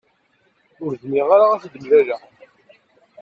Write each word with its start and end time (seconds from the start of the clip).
Ur 0.83 0.91
dmiɣ 1.01 1.27
ara 1.35 1.45
ad 1.53 1.61
t-id-mlaleɣ. 1.61 2.21